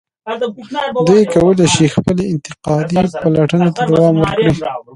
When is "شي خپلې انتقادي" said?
1.75-2.95